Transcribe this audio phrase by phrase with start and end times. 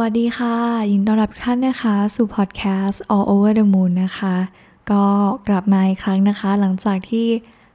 [0.00, 0.56] วัสดีค่ะ
[0.92, 4.36] ยินดีต้อนรับทุกท่านนะคะ สู่พอดแคสต์ All Over the Moon นะคะ
[4.90, 5.04] ก็
[5.48, 7.26] กลับมาอีกครั้งนะคะ หลังจากที่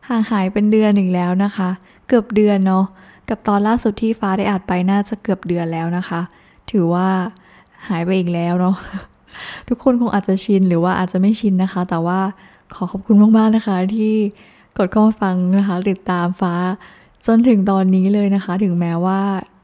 [0.08, 1.70] ห่างหายเป็นเดือนหนึ่งแล้วนะคะ
[2.08, 2.86] เกือบเดือนเนาะ
[3.30, 6.22] กับตอนล่าสุดที่ฟ้าได้อัดไปน่าจะเกือบเดือนแล้วนะคะ
[6.72, 7.08] ถือว่า
[7.88, 8.76] หายไปอีกแล้วเนาะ
[9.68, 12.20] ทุกคนคงอาจจะชินหรือว่าอาจจะไม่ชินนะคะ แต่ว่า
[12.74, 14.13] ขอขอบคุณมากๆนะคะ ที่
[14.78, 16.54] กดเข้ามาฟังนะคะ ติดตามฟ้า
[17.26, 19.22] จนถึงตอนนี้เลยนะคะ ถึงแม้ว่า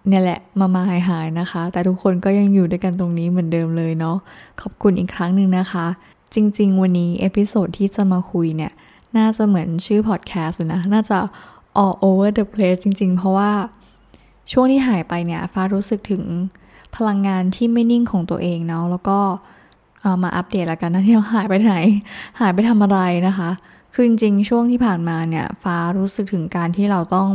[0.08, 4.18] เนี่ยแหละมามาหายหายนะคะ แต่ทุกคนก็ยังอยู่ด้วยกันตรงนี้เหมือนเดิมเลยเนาะ
[4.62, 5.86] ขอบคุณอีกครั้งหนึ่งนะคะ
[6.34, 8.72] จริง ๆ วันนี้ episode ที่จะมาคุยเนี่ย
[9.18, 11.18] น่าจะเหมือนชื่อพอดแคสต์นะ น่าจะ
[11.82, 13.52] all over the place จริง ๆ เพราะว่า
[14.52, 16.24] ช่วงที่หายไปเนี่ย ฟ้ารู้สึกถึง
[16.96, 19.20] พลังงานที่ไม่นิ่งของตัวเองเนาะแล้วก็
[20.02, 21.76] เอามาอัปเดตแล้วกันนะที่เราหายไปไหน
[22.40, 23.50] หายไปทำอะไรนะคะ
[23.94, 27.30] คือจริงๆช่วงที่ผ่านมาเนี่ย ฟ้ารู้สึกถึงการที่เราต้อง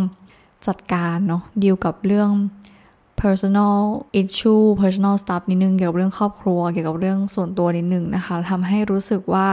[0.66, 2.30] จัดการเนาะดีลกับเรื่อง
[3.22, 3.78] personal
[4.20, 9.48] issue personal stuff นิดนึง เกี่ยวกับเรื่องครอบครัว เกี่ยวกับเรื่องส่วนตัวนิดนึงนะคะทำให้รู้สึกว่า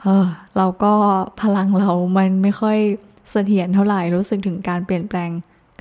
[0.00, 0.94] เออเราก็
[1.40, 2.78] พลังเรามันไม่ค่อย
[3.30, 5.30] เสถียรเท่าไหร่ รู้สึกถึงการเปลี่ยนแปลง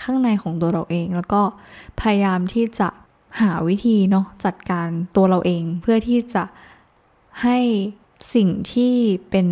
[0.02, 1.42] ข้างในของตัวเราเอง แล้วก็
[2.02, 2.90] พยายามที่จะ
[3.42, 6.44] หาวิธีเนาะจัดการตัวเราเอง เพื่อที่จะ
[7.42, 7.58] ให้
[8.36, 8.94] สิ่งที่
[9.30, 9.48] เป็น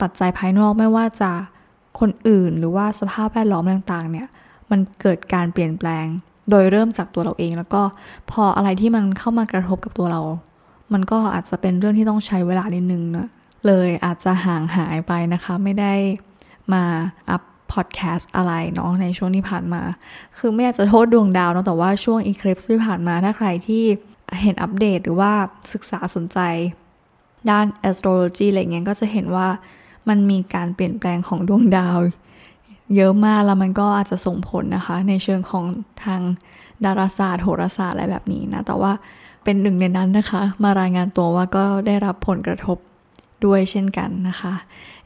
[0.00, 1.30] ปัจจัยภายนอกไม่ว่าจะ
[2.00, 4.28] คนอื่นหรือว่าสภาพแวดล้อมต่างๆเนี่ย
[4.70, 6.06] มันเกิดการเปลี่ยนแปลง
[6.50, 7.82] โดยเริ่มจากตัวเราเอง แล้วก็
[8.30, 10.22] พออะไรที่มันเข้ามากระทบกับตัวเรา
[10.92, 13.28] มันก็อาจจะเป็นเรื่องที่ต้องใช้เวลานิดนึงนะ
[13.66, 15.94] เลยอาจจะห่างหายไปนะคะ ไม่ได้
[16.72, 16.84] มา
[17.30, 19.82] อัพพอดแคสต์อะไรเนาะในช่วงที่ผ่านมา
[20.38, 23.84] คือไม่อยากจะโทษดวงดาวเนาะแต่ว่าช่วงอีคลิปที่ผ่านมาถ้าใครที่
[24.42, 25.32] เห็นอัปเดตหรือว่า
[25.72, 26.38] ศึกษาสนใจ
[27.50, 29.48] ด้าน astrology อะไรเงี้ยก็จะเห็นว่า
[30.08, 31.98] มันมีการเปลี่ยนแปลงของดวงดาว
[32.94, 35.64] เยอะมากแล้วมันก็อาจจะส่งผลนะคะ ในเชิงของ
[36.04, 36.20] ทาง
[36.84, 38.92] ดาราศาสตร์โหราศาสตร์อะไรแบบนี้นะ แต่ว่า
[39.44, 42.78] เป็นหนึ่งในนั้นนะคะ มารายงานตัวว่าก็ได้รับผลกระทบ
[43.44, 44.54] ด้วยเช่นกันนะคะ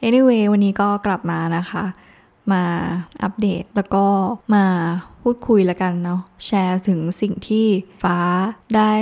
[0.06, 1.85] anyway วันนี้ก็กลับมานะคะ
[2.52, 2.63] มา
[3.23, 4.05] อัปเดตแล้วก็
[4.55, 4.64] มา
[5.23, 7.67] พูดคุยแล้วกันเนาะแชร์ถึงสิ่งที่
[8.02, 8.19] ฟ้า
[8.77, 8.92] ได้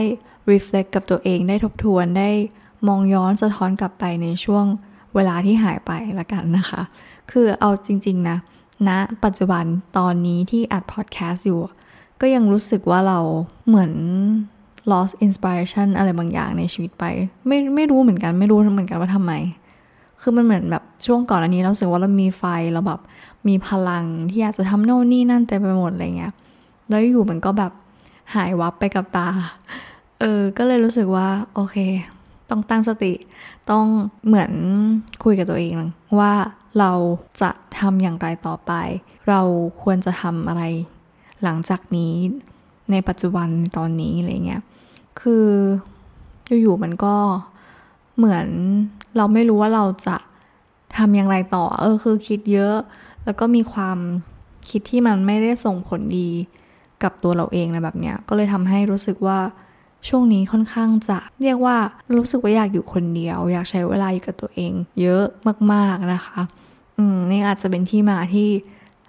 [0.51, 2.31] reflect กับตัวเองได้ทบทวนได้
[2.89, 4.65] มองย้อนสะท้อนกลับไปในช่วง
[5.15, 6.83] เวลาที่หายไปละกันนะคะ
[7.31, 8.39] คือเอาจริง ๆ นะ
[8.87, 9.65] ณนะปัจจุบัน
[9.99, 11.61] ตอนนี้ที่อัดพอดแคสต์อยู่
[12.21, 13.19] ก็ยังรู้สึกว่าเรา
[13.67, 13.93] เหมือน
[14.91, 17.05] lost inspiration อะไรบางอย่างในชีวิตไป
[17.47, 19.33] ไม่ไม่รู้เหมือนกัน ไม่รู้เหมือนกันว่าทำไม
[20.21, 23.01] คือมันเหมือนแบบช่วงก่อนอันนี้เราสึกว่าเรามีไฟเราแบบ
[23.49, 26.33] มีพลังที่อยากจะทำโน่นนี่นั่นเต็มไปหมดอะไรเงี้ย
[26.89, 27.73] แล้วอยู่มันก็แบบ
[28.35, 29.29] หายวับไปกับตา
[30.21, 31.77] เออ ก็เลยรู้สึกว่า โอเค
[32.51, 33.13] ต้องตั้งสติ
[33.71, 33.85] ต้อง
[34.27, 34.53] เหมือน
[35.25, 35.75] คุยกับตัวเอง
[36.19, 36.33] ว่า
[36.79, 36.93] เรา
[37.41, 37.51] จะ
[37.81, 38.73] ทำอย่างไรต่อไป
[39.29, 39.41] เรา
[39.83, 40.63] ควรจะทำอะไร
[41.43, 42.15] หลังจากนี้
[42.91, 44.63] ในปัจจุบันตอนนี้อะไรเงี้ย
[45.21, 45.47] คือ
[46.63, 47.15] อยู่ๆมันก็
[48.17, 48.47] เหมือน
[49.17, 50.17] เราไม่รู้ว่าเราจะ
[50.97, 52.77] ทำอย่างไรต่อ เออคือคิดเยอะ
[53.25, 53.99] แล้วก็มีความ
[54.71, 56.29] คิดที่มันไม่ได้ส่งผลดี
[57.03, 59.39] กับตัวเราเองอะแบบเนี้ย ก็เลยทำให้รู้สึกว่า
[60.09, 61.77] ช่วงนี้ค่อนข้างจะเรียกว่า
[62.17, 65.25] รู้สึกว่าอยากอยู่คนเดียว อยากใช้เวลาอยู่กับตัวเอง เยอะ
[65.73, 66.41] มากๆนะคะ
[66.99, 68.49] อืมนี่อาจจะเป็นที่มาที่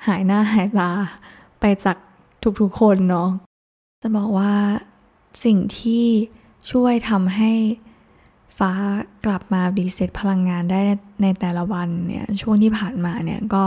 [0.07, 0.91] หายหน้าหายตา
[1.59, 1.97] ไปจาก
[2.59, 3.29] ทุกๆคนเนาะ
[4.01, 4.53] จะบอกว่า
[5.43, 6.05] สิ่งที่
[6.71, 7.51] ช่วยทำให้
[8.59, 8.71] ฟ้า
[9.25, 10.81] กลับมาดีเซ็ตพลังงานได้
[11.21, 13.65] ในแต่ละวันเนี่ยช่วงที่ผ่านมาเนี่ยก็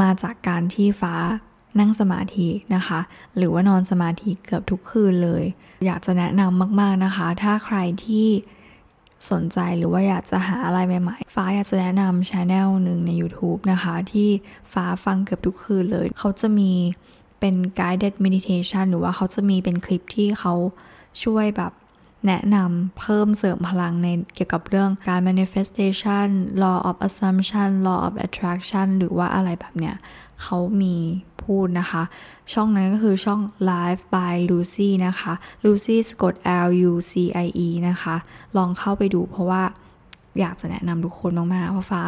[0.00, 1.14] มาจากการที่ฟ้า
[1.80, 3.00] นั่งสมาธินะคะ
[3.36, 5.44] หรือว่านอนสมาธิเกือบทุกคืนเลย
[5.86, 8.28] อยากจะแนะนำมาก ๆนะคะ ถ้าใครที่
[9.30, 14.28] สนใจหรือว่าอยากจะหาอะไรใหม่ๆ ฟ้าอยากจะแนะนำช anel หนึ่งใน YouTube นะคะ ที่
[14.72, 16.70] ฟ้าฟังเกือบทุกคืนเลย เขาจะมี
[17.40, 20.54] เป็น guided meditation หรือว่าเขาจะมีเป็นคลิปที่เขา
[21.24, 21.72] ช่วยแบบ
[22.26, 26.28] แนะนำเพิ่มเสริมพลังในเกี่ยวกับเรื่องการ manifestation
[26.62, 29.94] law of assumption law of attraction หรือว่าอะไรแบบเนี้ย
[30.42, 30.96] เขามี
[31.42, 32.02] พูดนะคะ
[32.52, 33.40] ช่องนั้นก็คือช่อง
[33.70, 35.32] Live by Lucy นะคะ
[35.64, 36.34] Lucy สกด
[36.66, 37.12] L U C
[37.46, 38.16] I E นะคะ
[38.56, 39.62] ลองเข้าไปดูเพราะว่า
[40.40, 42.02] อยากจะแนะนำทุกคนมากๆเพราะฟ้า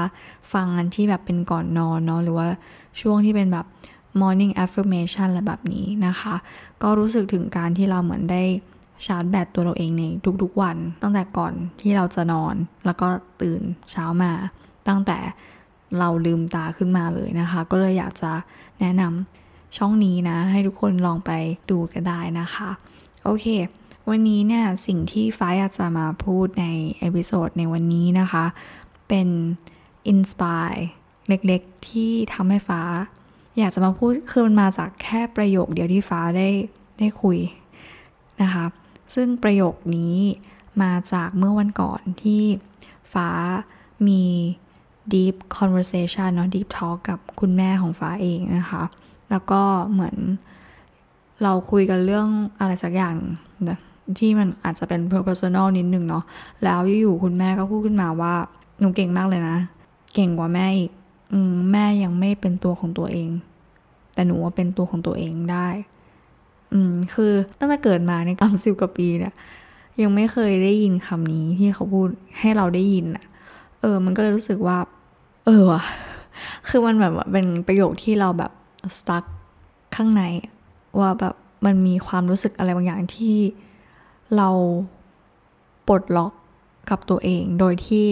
[0.53, 2.49] ฟังอันที่แบบเป็นก่อนนอนเนาะหรือว่า
[3.01, 3.67] ช่วงที่เป็นแบบ
[4.21, 6.35] morning affirmation อะไรแบบนี้นะคะ
[6.83, 8.43] ก็รู้สึกถึงการที่เราเหมือนได้
[9.07, 10.05] ชาร์จแบตตัวเราเองใน
[10.43, 12.55] ทุกๆวัน ตั้งแต่ก่อนที่เราจะนอน
[12.87, 13.09] แล้วก็
[13.43, 14.33] ตื่นเช้ามา
[14.89, 15.19] ตั้งแต่
[15.99, 18.33] เราลืมตาขึ้นมาเลยนะคะ ก็เลยอยากจะ
[18.81, 21.31] แนะนำช่องนี้นะ ให้ทุกคนลองไป
[21.71, 22.71] ดูกันได้นะคะ
[23.25, 23.47] โอเค
[24.09, 26.67] วันนี้เนี่ยสิ่งที่ฟ้าอยากจะมาพูดใน
[26.99, 28.45] episode ในวันนี้นะคะ
[29.09, 29.29] เป็น
[30.09, 30.73] inspire
[31.29, 32.83] เล็กๆ ที่ทำให้ฟ้า
[33.59, 36.49] อยากจะมาพูดคือมันมาจากแค่ประโยคเดียวที่ฟ้าได้
[36.99, 37.39] ได้คุย
[38.43, 38.65] นะคะ
[39.15, 40.17] ซึ่งประโยคนี้
[40.83, 42.43] มาจากเมื่อวันก่อนที่
[43.13, 43.29] ฟ้า
[44.09, 44.23] มี
[45.13, 48.85] deep conversation เนาะ deep talk กับคุณแม่ของฟ้าเองนะคะ
[49.31, 49.63] แล้วก็
[49.93, 50.17] เหมือน
[51.43, 52.29] เราคุยกันเรื่อง
[52.61, 53.17] อะไรสักอย่าง
[53.69, 53.79] นะ
[54.19, 56.25] ที่มันอาจจะเป็น personal นิดนึงเนาะ
[56.65, 58.35] แล้วอยู่ๆคุณแม่ก็พูดขึ้นมาว่า
[58.81, 59.59] หนูเก่งมากเลยนะ
[60.15, 60.91] เก่งกว่าแม่อีก
[61.33, 63.31] อมแม่ยังไม่เป็นตัวของตัวเอง
[64.15, 65.69] แต่หนูว่าเป็นตัวของตัวเองได้
[66.75, 69.35] อืม คือตั้งแต่เกิดมาในกำสิบกว่าปีเนี่ย
[70.03, 73.25] ยังไม่เคยได้ยินคำนี้ที่เขาพูดให้เราได้ยินอะ
[73.81, 74.79] เออ มันก็เลยรู้สึกว่า
[75.45, 75.83] เออว่ะ
[76.69, 78.53] คือมันแบบเป็นประโยคที่เราแบบ
[78.97, 79.25] stuck
[79.97, 80.23] ข้างใน
[81.01, 81.35] ว่าแบบ
[81.65, 83.37] มันมีความรู้สึกอะไรบางอย่างที่
[84.37, 84.49] เรา
[85.89, 86.33] ปลดล็อก
[86.91, 88.07] กับตัวเอง โดยที่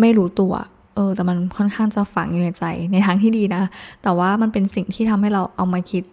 [0.00, 0.52] ไม่รู้ตัว
[0.94, 3.62] เออ แต่มันค่อนข้างจะฝังอยู่ในใจในทางที่ดีนะ
[4.02, 6.04] แต่ว่ามันเป็นสิ่งที่ทำให้เราเอามาคิด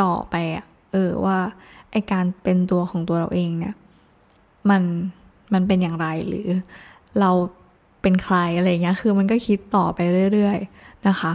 [0.00, 1.38] ต่อไปอะเออว่า
[1.90, 3.74] ไอการเป็นตัวของตัวเราเองเนี่ย
[4.70, 4.82] มัน
[5.52, 6.48] มันเป็นอย่างไรหรือ
[7.20, 7.30] เรา
[8.02, 9.98] เป็นใครอะไรเงี้ย คือมันก็คิดต่อไป
[10.32, 11.32] เรื่อยๆนะคะ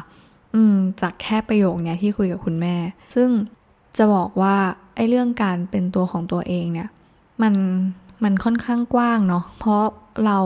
[0.54, 2.76] อืมจากแค่ประโยคเนี้ยที่คุยกับคุณแม่
[3.16, 3.30] ซึ่ง
[3.98, 4.56] จะบอกว่า
[4.96, 6.90] ไอ้เรื่องการเป็นตัวของตัวเองเนี่ย
[7.42, 7.54] มัน
[8.24, 9.84] มันค่อนข้างกว้างเนาะเพราะ
[10.26, 10.38] เรา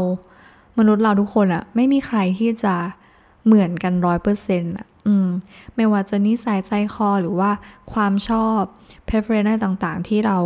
[0.78, 2.75] มนุษย์เราทุกคนอะไม่มีใครที่จะ
[3.46, 5.30] เหมือนกันร้อยเปอร์เซ็นต์อะ อืม
[5.75, 7.51] ไม่ว่าจะนิสัยใจคอหรือว่า
[7.94, 8.62] ความชอบ
[9.07, 10.38] preference ต่างๆ ที่เรา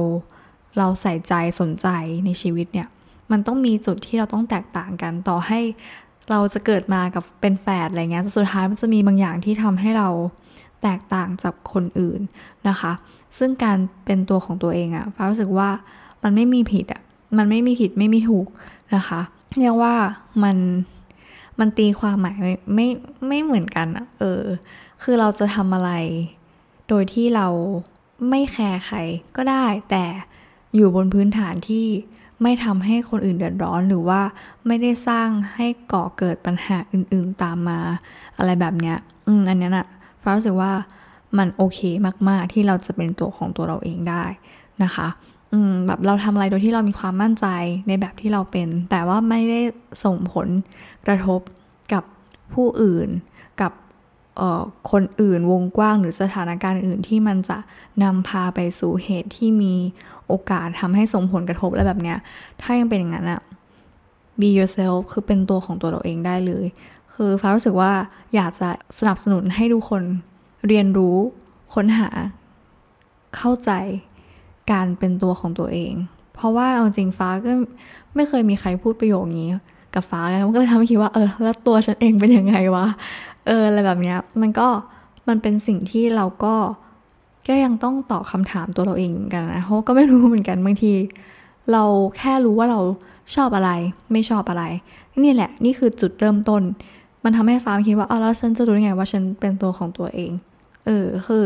[0.77, 1.87] เราใส่ใจสนใจ
[2.25, 2.87] ในชีวิตเนี่ย
[3.31, 5.59] มันต้องมีจุดที่เราต้องแตกต่างกันต่อให้
[6.29, 10.09] เราจะเกิดมากับเป็นแฝดอะไรเงี้ยแต่สุดท้ายมันจะมีบางอย่างที่ทำให้เรา
[10.83, 12.19] แตกต่างจากคนอื่น
[12.67, 12.91] นะคะ
[13.37, 15.69] ซึ่งการเป็นตัวของตัวเองอะฟ้ารู้สึกว่า
[16.23, 17.01] มันไม่มีผิดอะ
[17.37, 18.47] มันไม่มีผิดไม่มีถูก
[18.95, 19.21] นะคะ
[19.59, 19.93] เรียกว่า
[20.43, 20.57] มัน
[21.59, 22.87] มันตีความหมายไม่ไม่
[23.27, 24.43] ไม่เหมือนกันอะเออ
[25.03, 25.91] คือเราจะทำอะไร
[26.89, 27.47] โดยที่เรา
[28.29, 28.97] ไม่แคร์ใคร
[29.35, 30.03] ก็ได้ แต่
[30.75, 31.87] อยู่บนพื้นฐานที่
[32.41, 34.21] ไม่ทำให้คนอื่นเดือดร้อนหรือว่า
[34.67, 37.79] ไม่ได้สร้างให้ก่อเกิดปัญหาอื่นๆตามมา
[38.37, 39.87] อะไรแบบเนี้ย อืมอันนี้น่ะ
[40.23, 40.71] ฟ้ารู้สึกว่า
[41.37, 41.79] มันโอเค
[42.29, 44.23] มากๆ ที่เราจะเป็นตัวของตัวเราเองได้
[44.83, 45.07] นะคะ
[45.53, 47.45] อืมแบบเราทำอะไรโดยที่เรามีความมั่นใจ
[47.87, 49.61] ในแบบที่เราเป็น แต่ว่าไม่ได้
[50.03, 50.47] ส่งผล
[51.07, 51.39] กระทบ
[51.93, 52.03] กับ
[52.53, 53.09] ผู้อื่น
[53.61, 53.71] กับ
[54.91, 57.57] คนอื่นวงกว้างหรือสถานการณ์อื่นที่มันจะ
[58.03, 59.73] นำพาไปสู่เหตุที่มี
[60.27, 62.17] โอกาสทำให้ส่งผลกระทบอะไรแบบเนี้ย
[62.61, 63.41] ถ้ายังเป็นอย่างนั้นอะ
[64.39, 66.65] be yourself คือเป็นตัวของตัวเราเองได้เลย
[67.13, 67.91] คือฟ้ารู้สึกว่า
[68.35, 68.69] อยากจะ
[68.99, 70.03] สนับสนุนให้ทุกคน
[70.67, 71.17] เรียนรู้
[71.73, 72.09] ค้นหา
[73.35, 73.71] เข้าใจ
[74.71, 75.93] การเป็นตัวของตัวเอง
[76.35, 77.51] เพราะว่าเอาจริงฟ้าก็
[78.15, 79.49] ไม่เคยมีใครพูดประโยคนี้
[79.93, 82.85] กับฟ้าเลยมันก็เลยทำให้คิดว่าเออแล้วตัวฉันเองเป็นยังไงวะ
[83.47, 84.67] เอออะไรแบบเนี้ยมันก็
[85.27, 86.55] มันเป็นสิ่งที่เราก็
[87.47, 90.93] ก็ยังต้องตอบคำถามตัวเราเองเหมือนกันนะเพราะก็ไม่รู้เหมือนกันบางที
[91.71, 91.83] เรา
[92.17, 92.79] แค่รู้ว่าเรา
[93.35, 93.71] ชอบอะไร
[94.11, 94.63] ไม่ชอบอะไร
[95.23, 96.61] นี่แหละ นี่คือจุดเริ่มต้น
[97.23, 100.31] มันทำให้ฟ้าคิดว่าอ๋อแล้วฉันจะรู้ยังไงว่าฉันเป็นตัวของตัวเอง
[100.85, 101.43] เออคือ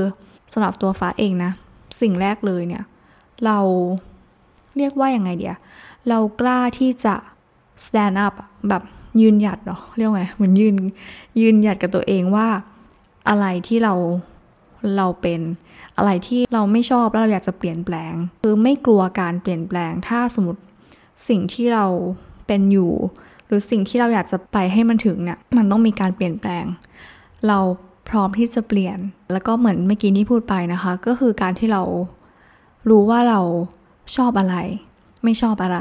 [0.53, 1.51] สำหรับตัวฟ้าเองนะ
[2.01, 2.83] สิ่งแรกเลยเนี่ย
[3.45, 3.59] เรา
[4.77, 5.55] เรียกว่าอยังไงเดีย
[6.09, 7.15] เรากล้าที่จะ
[7.85, 8.33] stand up
[8.69, 8.83] แบบ
[9.21, 10.75] ยืนหยัดเนาะเรียกว่าเหมือนยืน
[11.39, 12.47] ยืนหยัดกับตัวเองว่า
[13.29, 13.93] อะไรที่เรา
[14.97, 15.41] เราเป็น
[15.97, 20.61] อะไรที่เราไม่ชอบแล้วเราอยากจะเปลี่ยนแปลง คือไม่กลัวการเปลี่ยนแปลง ถ้าสมมติ
[21.29, 21.85] สิ่งที่เรา
[22.47, 22.91] เป็นอยู่
[23.47, 26.65] หรือสิ่งที่เราอยากจะไปให้มันถึงเนี่ยมันต้องมีการเปลี่ยนแปลง
[27.47, 27.59] เรา
[28.09, 28.97] พร้อมที่จะเปลี่ยน
[29.31, 31.81] แล้วก็เหมือนเมื่อกี้ที่พูดไปนะคะ ก็คือการที่เรา
[32.89, 33.39] รู้ว่าเรา
[34.15, 34.55] ชอบอะไร
[35.23, 35.79] ไม่ชอบอะไร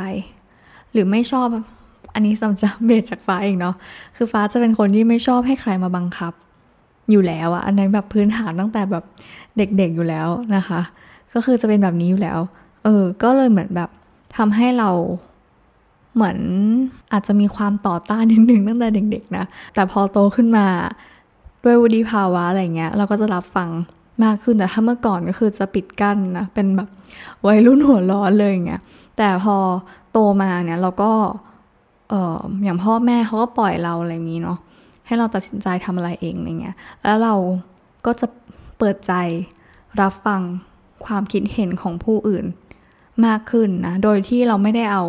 [0.93, 1.49] หรือไม่ชอบ
[2.15, 3.75] อันนี้สำจะเบสจากฟ้าเองเนาะ
[4.17, 6.33] คือฟ้าจะเป็นคนที่ไม่ชอบให้ใครมาบังคับ
[7.11, 9.05] อยู่แล้วอะอันนั้นแบบพื้นฐานตั้งแต่แบบ
[9.57, 10.81] เด็กๆอยู่แล้วนะคะ
[11.35, 12.39] ก็คือจะเป็นแบบนี้อยู่แล้ว
[12.85, 13.91] เออ ก็เลยเหมือนแบบ
[14.37, 14.91] ทำให้เรา
[16.15, 16.39] เหมือน
[17.13, 19.45] อาจจะมีความต่อต้านนิดนึงตั้งแต่เด็กๆนะ
[19.75, 20.67] แต่พอโตขึ้นมา
[21.65, 23.69] ด้วยวุฒิภาวะอะไรเงี้ย เราก็จะรับฟัง
[24.25, 26.89] มากขึ้นแต่ถ้าเมื่อก่อนก็คือจะปิดกั้นนะเป็นแบบ
[27.47, 28.83] วัยรุ่นหัวร้อนเลยอย่างเงี้ย
[29.19, 29.57] แต่พอ
[30.13, 31.13] โตมาเนี่ยเราก็
[32.11, 34.59] เอออย่างพ่อแม่เขาก็ปล่อยเราอะไรนี้เนาะ
[35.07, 37.35] ให้เราตัดสินใจทำอะไรเองอะไรเงี้ยแล้วเรา
[38.07, 38.27] ก็จะ
[38.79, 39.13] เปิดใจ
[40.01, 40.41] รับฟัง
[41.05, 42.45] ความคิดเห็นของผู้อื่น
[43.27, 45.05] มากขึ้นนะโดยที่เราไม่ได้เอา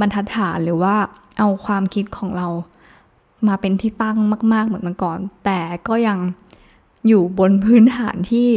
[0.00, 0.94] บรรทัดฐานหรือว่า
[1.38, 2.48] เอาความคิดของเรา
[3.48, 4.18] มาเป็นที่ตั้ง
[4.52, 6.18] มาก ๆ เหมือนเมื่อก่อน แต่ก็ยัง
[7.08, 8.48] อยู่บนพื้นฐานที่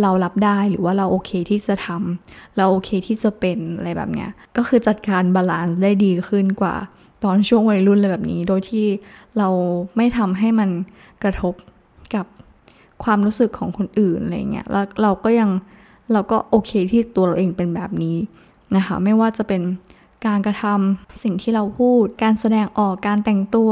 [0.00, 6.74] เรารับได้หรือว่าเราโอเคที่จะทำเราโอเคที่จะเป็นอะไรแบบเนี้ยก็คือจัดการ balance ได้ดีขึ้นกว่า
[7.24, 8.86] ตอนช่วงวัยรุ่นเลยแบบนี้ โดยที่
[9.38, 9.48] เรา
[9.96, 10.70] ไม่ทำให้มัน
[11.22, 11.54] กระทบ
[12.14, 12.26] กับ
[13.04, 15.50] ความรู้สึกของคนอื่นอะไรเงี้ยแล้วเราก็ยัง
[16.12, 18.16] เราก็โอเคที่ตัวเราเองเป็นแบบนี้
[18.76, 19.62] นะคะ ไม่ว่าจะเป็น
[20.26, 23.70] การกระทำสิ่งที่เราพูด การแสดงออกการแต่งตัว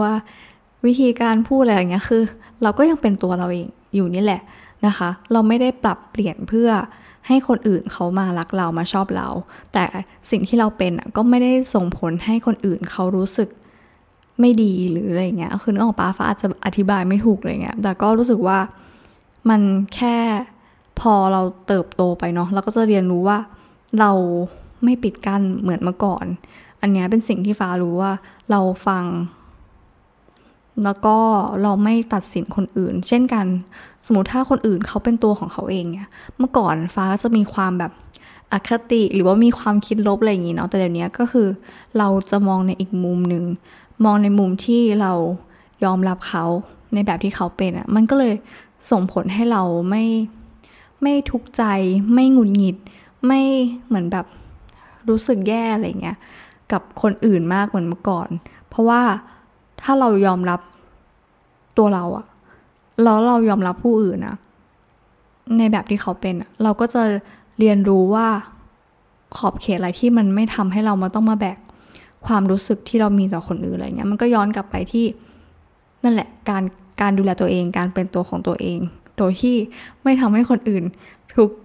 [0.86, 2.22] วิธีการพูดอะไรอย่างเงี้ยคือ
[2.62, 4.40] เราก็ยังเป็นตัวเราเองอยู่นี่แหละ
[4.86, 6.70] นะคะ เราไม่ได้ปรับเปลี่ยนเพื่อ
[7.26, 9.28] ให้คนอื่นเขามารักเรามาชอบเรา
[9.72, 9.84] แต่
[10.30, 13.48] สิ่งที่เราเป็นก็ไม่ได้ส่งผลให้คนอื่นเขารู้สึก
[14.40, 18.58] ไม่ดีหรืออะไรเงี้ย คือนึกออกปะฟ้าอาจจะอธิบายไม่ถูกอะไรเงี้ย แต่ก็รู้สึกว่า
[19.50, 19.60] มัน
[19.94, 20.16] แค่
[21.00, 23.38] พอเราเติบโตไปเนาะเราก็จะเรียนรู้ว่า
[24.00, 24.10] เรา
[24.84, 26.26] ไม่ปิดกั้นเหมือนเมื่อก่อน
[26.80, 28.12] อันนี้เป็นสิ่งที่ฟ้ารู้ว่า
[28.50, 29.04] เราฟัง
[30.84, 31.16] แล้วก็
[31.62, 33.46] เราไม่ตัดสินคนอื่น เช่นกัน
[34.06, 37.92] สมมติถ้าคนอื่นเขาเป็นตัวของเขาเองเนี่ยเมื่อก่อนฟ้าจะมีความแบบ
[38.52, 41.48] อคติหรือว่ามีความคิดลบอะไรอย่างนี้เนาะแต่เดี๋ยวนี้ก็คือ
[41.98, 43.44] เราจะมองในอีกมุมหนึ่ง
[44.04, 45.12] มองในมุมที่เรา
[45.84, 46.44] ยอมรับเขา
[46.94, 48.34] ในแบบที่เขาเป็นอะ่ะมันก็เลย
[48.90, 50.04] ส่งผลให้เราไม่
[51.02, 51.62] ไม่ทุกข์ใจ
[52.14, 52.76] ไม่หงุดหงิด
[53.26, 53.40] ไม่
[53.86, 54.26] เหมือนแบบ
[55.08, 56.16] รู้สึกแย่อะไรเงี้ย
[56.72, 58.28] กับคนอื่นมากเหมือนเมื่อก่อน
[58.68, 59.02] เพราะว่า
[59.82, 60.60] ถ้าเรายอมรับ
[61.78, 62.26] ตัวเราอะ
[63.02, 64.36] แล้วเรายอมรับผู้อื่นอะ
[65.58, 67.02] ในแบบที่เขาเป็นเราก็จะ
[67.58, 68.26] เรียนรู้ว่า
[69.36, 71.58] ขอบเขตอะไรที่มันไม่ทำให้เรามาต้องมาแบก
[72.26, 75.06] ความรู้สึกที่เรามีต่อคนอื่นอะไรเงี้ยมันก็ย้อนกลับไปที่
[76.04, 76.62] นั่นแหละการ
[77.00, 78.78] การดูแลตัวเอง การเป็นตัวของตัวเอง
[79.18, 79.56] โดยที่
[80.02, 80.84] ไม่ทำให้คนอื่น
[81.34, 81.56] ทุกข์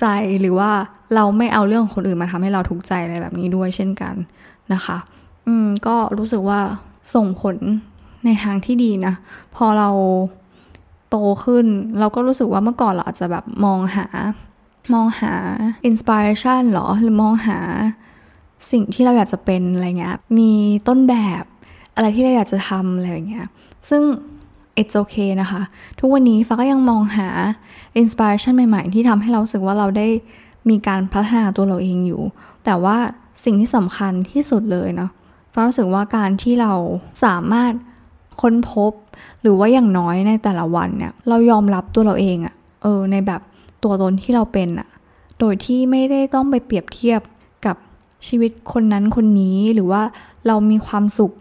[0.00, 0.06] ใจ
[0.40, 0.70] หรือว่า
[1.14, 4.14] เราไม่เอาเรื่องของคนอื่นมาทำให้เราทุกข์ใจอะไรแบบนี้ด้วยเช่นกัน
[4.72, 4.96] นะคะ
[5.46, 6.60] อืมก็รู้สึกว่า
[7.14, 7.56] ส่งผล
[8.24, 9.14] ในทางที่ดีนะ
[9.54, 9.90] พอเรา
[11.10, 11.66] โตขึ้น
[11.98, 14.06] เราก็รู้สึกว่าเมื่อก่อนเราอาจจะแบบมองหา
[14.94, 15.32] มองหา
[15.86, 17.58] อินสปิเรชันหรอ หรือมองหา
[18.70, 20.52] สิ่งที่เราอยากจะเป็นอะไรเงี้ย มี
[20.88, 21.44] ต้นแบบ
[21.94, 23.46] อะไรที่เราอยากจะทำอะไรอย่างเงี้ย
[23.88, 24.02] ซึ่ง
[24.80, 25.62] it's okay นะคะ
[25.98, 27.28] ทุกวันนี้ฟ้าก็ยังมองหา
[28.00, 30.08] inspiration ใหม่ๆ ที่ทำให้เราสึกว่าเราได้
[30.68, 32.22] มีการพัฒนาตัวเราเองอยู่
[32.64, 32.96] แต่ว่า
[33.44, 35.10] สิ่งที่สำคัญที่สุดเลยเนาะ
[35.54, 36.72] ฟ้ารู้สึกว่าการที่เรา
[37.24, 37.72] สามารถ
[38.40, 38.92] ค้นพบ
[39.42, 43.40] หรือว่าอย่างน้อยในแต่ละวันเนี่ย เรายอมรับตัวเราเองอะเออ ในแบบ
[43.82, 44.88] ตัวตนที่เราเป็นอะ
[45.38, 47.20] โดยที่ไม่ได้ต้องไปเปรียบเทียบ
[47.66, 47.76] กับ
[48.28, 50.02] ชีวิตคนนั้นคนนี้หรือว่า
[50.46, 51.32] เรามีความสุข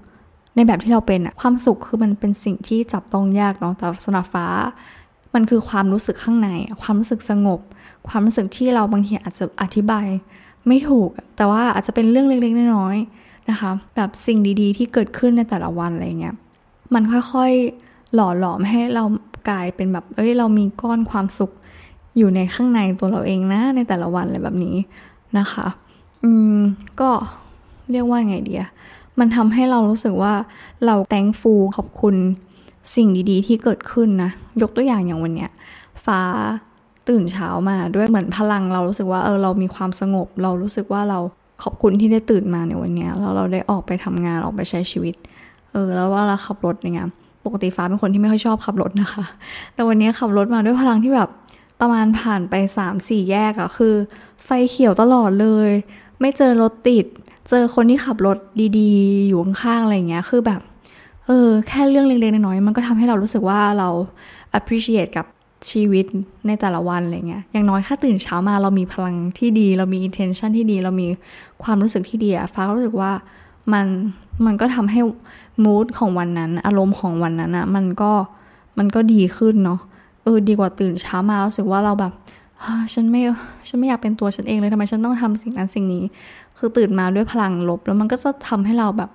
[0.56, 4.48] ในแบบที่เราเป็นอะความสุขคือมันเป็นสิ่งที่จับต้องยากเนาะแต่สำหรับฟ้า
[5.34, 6.50] มันคือความรู้สึกข้างใน
[6.82, 7.60] ความรู้สึกสงบ
[8.08, 10.08] ความรู้สึกที่เราบางทีอาจจะอธิบาย
[10.68, 16.36] ไม่ถูก แต่ว่าอาจจะเป็นเรื่องเล็กๆน้อยๆ นะคะ แบบสิ่งดีๆ ที่เกิดขึ้นในแต่ละวันอะไรเงี้ย
[16.94, 19.04] มันค่อยๆหล่อหลอมให้เรา
[19.50, 21.52] กลายเป็นแบบ เอ้ย เรามีก้อนความสุข
[22.18, 24.76] อยู่ในข้างในตัวเราเองนะ ในแต่ละวันอะไรแบบนี้
[25.38, 25.68] นะคะ
[26.24, 26.58] อืม
[27.02, 27.10] ก็
[27.92, 28.66] เรียกว่าไงเดีย
[29.20, 30.34] มันทำให้เรารู้สึกว่า
[30.86, 32.16] เราแตงฟูขอบคุณ
[32.96, 34.32] สิ่งดีๆ ที่เกิดขึ้นนะ
[34.62, 35.52] ยกตัวอย่างอย่างวันเนี้ย
[36.06, 36.22] ฟ้า
[37.10, 41.20] ตื่นเช้ามาด้วยเหมือนพลังเรารู้สึกว่าเออเรามีความสงบ เรารู้สึกว่าเรา
[41.64, 45.16] ขอบคุณที่ได้ตื่นมาในวันนี้แล้วเราได้ออกไปทำงานออกไปใช้ชีวิต
[45.72, 47.08] เออ แล้วว่าเราขับรถเนี่ย
[47.46, 49.26] ปกติฟ้าเป็นคนที่ไม่ค่อยชอบขับรถนะคะ
[49.74, 51.30] แต่วันนี้ขับรถมาด้วยพลังที่แบบ
[51.82, 53.94] ประมาณผ่านไปสามสี่แยกอะคือ
[54.44, 55.70] ไฟเขียวตลอดเลย
[56.20, 57.06] ไม่เจอรถติด
[57.50, 58.38] เจอคนที่ขับรถ
[58.80, 60.62] ดีๆ อยู่ข้างๆอะไรเงี้ยคือแบบ
[61.26, 63.90] เออแค่เรื่องเล็กๆน้อยๆมันก็ทำให้เรารู้สึกว่าเรา
[64.58, 65.26] appreciate กับ
[65.72, 66.06] ชีวิต
[66.48, 71.08] ในแต่ละวันอะไรเงี้ย อย่างน้อยแค่ตื่นเช้ามาเรามีพลังที่ดี เรามี intention ที่ดี เรามี
[71.64, 73.12] ความรู้สึกที่ดีอะฟ้ารู้สึกว่า
[73.74, 73.86] มัน
[74.46, 75.00] มันก็ทำให้
[75.66, 78.12] mood ของวันนั้น อารมณ์ของวันนั้นอะมันก็
[78.78, 79.80] มันก็ดีขึ้นเนาะ
[80.24, 82.14] เออดีกว่าตื่นเช้ามารู้สึกว่าเราแบบ
[82.94, 83.22] ฉันไม่
[83.68, 86.04] ฉันไม่อยากเป็นตัวฉันเองเลยทำไมฉันต้องทำสิ่งนั้นสิ่งนี้
[86.58, 89.10] คือตื่นมาด้วยพลังลบ แล้วมันก็จะทำให้เราแบบ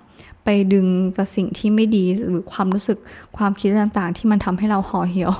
[0.51, 0.87] ไปดึง
[1.17, 2.97] กับสิ่งที่ไม่ดีหรือความรู้สึก
[3.37, 5.31] ความคิดต่างๆ ที่มันทำให้เราห่อเหี่ยว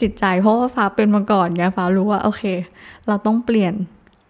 [0.00, 2.42] จิตใจ เพราะว่าฟ้าเป็นมาก่อนไงฟ้ารู้ว่าโอเค
[3.08, 3.72] เราต้องเปลี่ยน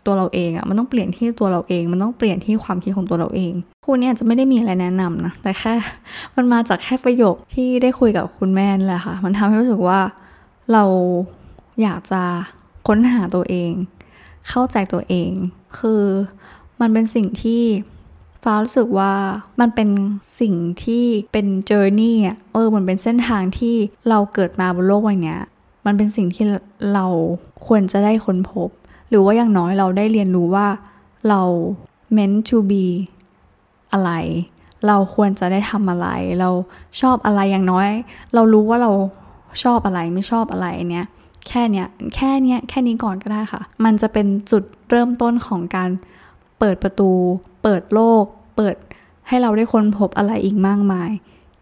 [0.06, 3.52] ตัวเราเองอะ่ะมันต้องเปลี่ยนที่ตัวเราเอง มันต้องเปลี่ยนที่ความคิดของตัวเราเอง
[3.84, 5.74] คุณเนี่ยจะไม่ได้มีอะไรแนะนำนะแต่แค่
[6.36, 10.00] มันมาจากแค่ประโยคที่ได้คุยกับคุณแม่แหละค่ะ มันทำให้รู้สึกว่า
[10.72, 10.84] เรา
[11.82, 12.22] อยากจะ
[12.86, 13.72] ค้นหาตัวเอง
[14.48, 15.30] เข้าใจตัวเอง
[15.78, 16.02] คือ
[16.80, 17.62] มันเป็นสิ่งที่
[18.44, 19.12] ฟ้ารู้สึกว่า
[19.60, 19.88] มันเป็น
[20.40, 23.74] สิ่งที่เป็นเจอร์นี่อะเออมันเป็นเส้นทางที่
[24.08, 25.36] เราเกิดมาบนโลกใบนี้
[25.86, 26.44] มันเป็นสิ่งที่
[26.94, 27.06] เรา
[27.66, 28.68] ควรจะได้ค้นพบ
[29.08, 30.66] หรือว่าอย่างน้อยเราได้เรียนรู้ว่า
[31.28, 31.40] เรา
[32.16, 32.84] meant to be
[33.92, 34.10] อะไร
[34.86, 36.08] เราควรจะได้ทำอะไร
[36.40, 36.50] เรา
[37.00, 37.88] ชอบอะไรอย่างน้อย
[38.34, 38.92] เรารู้ว่าเรา
[39.62, 41.06] ชอบอะไรไม่ชอบอะไรเนี้ย
[41.48, 45.90] แค่เนี้ยแค่เนี้ยแค่นี้ก่อนก็ได้ค่ะ มันจะเป็นจุดเริ่มต้นของการ
[46.58, 47.10] เปิดประตู
[47.64, 48.24] เปิดโลก
[48.56, 48.76] เปิด
[49.28, 51.10] ให้เราได้ค้นพบอะไรอีกมากมาย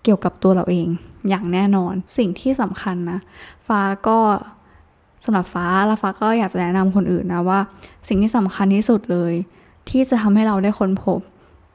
[0.02, 0.88] เกี่ยวกับตัวเราเอง
[1.28, 3.18] อย่างแน่นอนสิ่งที่สำคัญนะ
[3.66, 4.18] ฟ้าก็
[5.24, 7.60] สำหรับฟ้าแล้วฟ้าก็อยากจะแนะนำคนอื่นนะว่า
[8.08, 9.32] สิ่งที่สำคัญที่สุดเลย
[9.88, 11.20] ที่จะทำให้เราได้ค้นพบ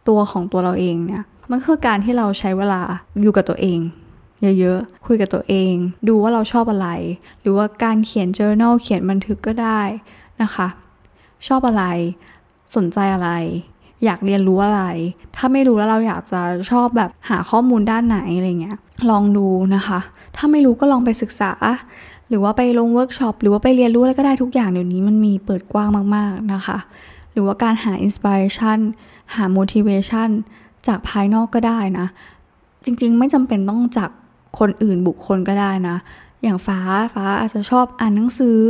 [0.08, 2.82] ตัวของตัวเราเองเนี่ยมันคือการที่เราใช้เวลา
[3.22, 3.80] อยู่กับตัวเอง
[4.60, 5.74] เยอะๆ คุยกับตัวเอง
[6.08, 6.90] ดูว่าเราชอบอะไร
[7.42, 9.82] หรือว่าการเขียน journal เขียนบันทึกก็ได้
[10.42, 10.68] นะคะ
[11.48, 11.84] ชอบอะไร
[12.76, 13.30] สนใจอะไร
[14.06, 14.82] อยากเรียนรู้อะไร
[15.36, 18.78] ถ้าไม่รู้แล้วเราอยากจะชอบแบบหาข้อมูลด้านไหนอะไรเงี้ย
[19.10, 20.00] ลองดูนะคะ
[20.36, 21.52] ถ้าไม่รู้ก็ลองไปศึกษา
[22.30, 26.78] หรือว่าไปลงเวิร์กช็อปหรือว่าไปเรียนรู้อะไรก็ได้ทุกอย่างเดี๋ยวนี้มันมีเปิดกว้างมากๆนะคะ
[27.32, 28.78] หรือว่าการหา inspiration
[29.36, 30.30] หา motivation
[30.88, 32.08] จากภายนอกก็ได้นะ
[32.86, 34.10] จริงๆ ไม่จำเป็นต้องจาก
[34.60, 35.98] คนอื่นบุคคลก็ได้นะ
[36.44, 36.80] อย่างฟ้า
[37.14, 38.62] ฟ้าอาจจะชอบอ่านหนังสือ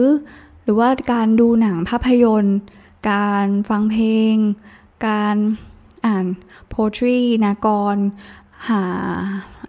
[0.63, 2.57] หรือว่าการดูหนังภาพยนตร์
[3.11, 4.35] การฟังเพลง
[5.05, 5.35] การ
[6.05, 6.25] อ่าน
[6.71, 7.95] poetry นากร
[8.69, 8.83] หา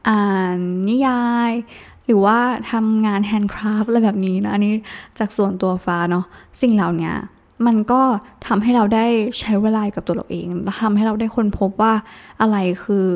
[0.09, 0.59] อ่าน
[0.89, 1.53] นิยาย
[2.07, 2.39] หรือว่า
[2.71, 4.75] ทำงานแฮนด์คราฟอะไรแบบนี้นะอันนี้
[5.19, 6.25] จากส่วนตัวฟ้าเนาะ
[6.63, 7.13] สิ่งเหล่านี้
[7.67, 8.01] มันก็
[8.47, 9.07] ทำให้เราได้
[9.39, 11.93] ใช้เวลากับตัวเราเองและทำให้เราได้ค้นพบว่า
[12.41, 13.07] อะไรคือ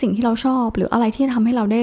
[0.00, 1.80] สิ่งที่เราชอบ หรืออะไรที่ทำให้เราได้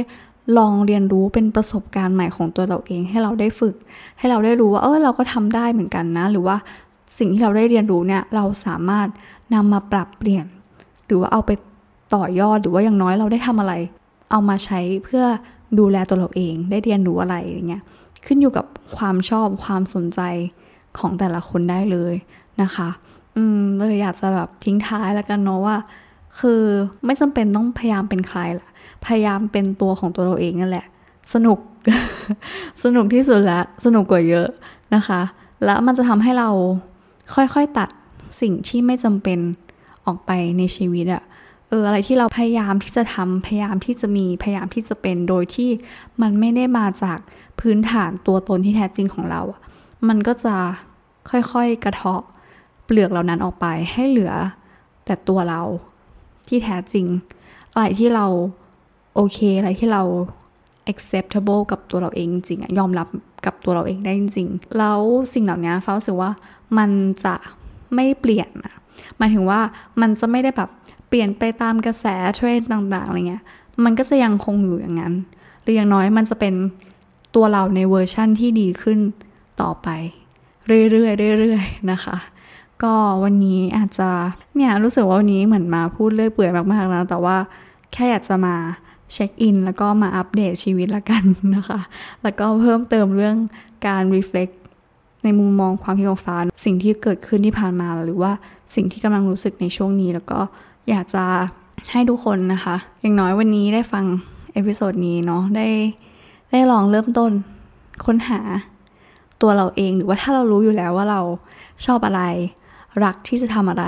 [0.57, 3.75] ลองเรียนรู้เป็นประสบการณ์ใหม่ของตัวเราเอง ให้เราได้ฝึก
[4.17, 6.57] ให้เราได้รู้ว่าเออเราก็ทำได้เหมือนกันนะ หรือว่า
[7.17, 9.07] สิ่งที่เราได้เรียนรู้เนี่ยเราสามารถ
[9.53, 10.45] นำมาปรับเปลี่ยน
[11.05, 11.51] หรือว่าเอาไป
[12.15, 13.73] ต่อยอดหรือว่าอย่างน้อยเราได้ทำอะไร
[14.31, 15.23] เอามาใช้เพื่อ
[15.79, 17.83] ดูแลตัวเราเองได้เรียนรู้อะไรอย่างเงี้ย
[18.25, 18.65] ขึ้นอยู่กับ
[18.97, 20.21] ความชอบความสนใจ
[20.97, 22.13] ของแต่ละคนได้เลย
[22.61, 22.89] นะคะ
[23.35, 25.75] อืมเลยอยากจะแบบทิ้งท้ายแล้วกันเนาะว่า
[26.39, 26.61] คือ
[27.05, 28.67] ไม่จำเป็นต้องพยายามเป็นใครละ
[29.05, 30.85] พยายามเป็นตัวของตัวเราเองนั่นแหละ
[31.33, 31.59] สนุก
[32.83, 34.47] สนุกที่สุดแล้วสนุกกว่าเยอะ
[34.95, 35.21] นะคะ
[35.65, 36.49] แล้วมันจะทำให้เรา
[37.35, 37.89] ค่อยๆตัด
[38.41, 39.39] สิ่งที่ไม่จำเป็น
[40.05, 41.23] ออกไปในชีวิตอะ
[41.69, 45.69] เอออะไรที่เราพยายามที่จะทำพยายามที่จะมีพยายามที่จะเป็นโดยที่
[46.21, 47.19] มันไม่ได้มาจาก
[47.59, 49.41] พื้นฐานตัวตนที่แท้จริงของเรา
[50.07, 50.55] มันก็จะ
[51.29, 52.21] ค่อยๆกระเทาะ
[52.85, 54.33] เปลือกเหล่านั้นออกไปให้เหลือ
[55.05, 55.61] แต่ตัวเรา
[56.47, 57.05] ที่แท้จริง
[57.73, 58.25] อะไรที่เรา
[59.15, 60.03] โอเคอะไรที่เรา
[60.91, 63.07] acceptable กับตัวเราเองจริงยอมรับ
[63.45, 64.99] กับตัวเราเองได้จริง แล้ว
[65.33, 66.31] สิ่งเหล่านี้ฟ้ารู้สึกว่า
[66.77, 66.89] มัน
[67.23, 67.35] จะ
[67.95, 68.75] ไม่เปลี่ยนนะ
[69.17, 69.59] หมายถึงว่า
[70.01, 70.69] มันจะไม่ได้แบบ
[71.07, 72.05] เปลี่ยนไปตามกระแส
[72.35, 73.43] เทรนด์ต่างๆอะไรเงี้ย
[73.83, 75.13] มันก็จะยังคงอยู่อย่างนั้น
[75.61, 76.53] หรืออย่างน้อยมันจะเป็น
[77.35, 78.99] ตัวเราในเวอร์ชั่นที่ดีขึ้น
[79.61, 79.87] ต่อไป
[80.91, 82.17] เรื่อยๆเรื่อยๆนะคะ
[82.83, 84.09] ก็วันนี้อาจจะ
[84.55, 87.37] เนี่ยรู้สึกว่าวันนี้เหมือนมาพูดเรื่อยเปื่อยมากๆนะแต่ว่า
[87.93, 88.55] แค่อยากจะมา
[89.13, 91.23] เช็คอินแล้วก็มาอัปเดตชีวิตละกัน
[91.55, 91.79] นะคะ
[92.23, 93.37] แล้วก็เพิ่มเติมเรื่อง
[93.87, 94.49] การรีเฟล็ก
[95.23, 98.31] ในมุมมองความคิดของฟ้า สิ่งที่เกิดขึ้นที่ผ่านมาหรือว่า
[98.75, 100.39] สิ่งที่กำลังรู้สึกในช่วงนี้ แล้วก็
[100.89, 101.23] อยากจะ
[101.91, 104.05] ให้ทุกคนนะคะ อย่างน้อยวันนี้ได้ฟัง
[104.53, 105.67] เอพิโซดนี้เนาะได้
[106.51, 107.31] ได้ลองเริ่มต้น
[108.05, 108.39] ค้นหา
[109.41, 111.21] ตัวเราเองหรือว่าถ้าเรารู้อยู่แล้วว่าเรา
[111.85, 112.21] ชอบอะไร
[113.03, 113.85] รักที่จะทำอะไร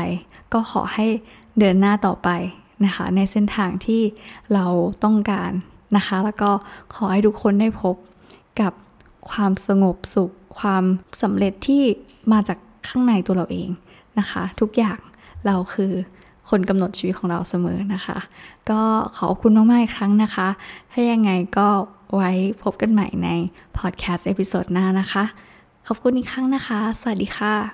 [0.53, 1.05] ก็ขอให้
[1.59, 2.29] เดินหน้าต่อไป
[2.85, 4.01] นะคะ ในเส้นทางที่
[4.53, 4.65] เรา
[5.03, 5.51] ต้องการ
[5.95, 6.51] นะคะ แล้วก็
[6.93, 7.95] ขอให้ทุกคนได้พบ
[8.61, 8.73] กับ
[9.29, 10.83] ความสงบสุข ความ
[11.21, 11.83] สำเร็จที่
[12.31, 13.69] มาจากข้างในตัวเราเอง
[14.19, 14.99] นะคะ ทุกอย่าง
[15.45, 15.93] เราคือ
[16.49, 18.17] คนกำหนดชีวิตของเราเสมอนะคะ
[18.69, 18.81] ก็
[19.17, 20.47] ขอบคุณมากๆอีกครั้งนะคะ
[20.91, 21.67] ถ้ายังไงก็
[22.15, 22.31] ไว้
[22.63, 23.29] พบกันใหม่ใน
[23.77, 25.23] พอดแคสต์ episode หน้านะคะ
[25.87, 27.71] ขอบคุณอีกครั้งนะคะ สวัสดีค่ะ